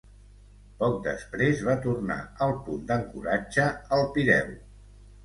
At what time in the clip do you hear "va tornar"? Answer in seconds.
1.67-2.17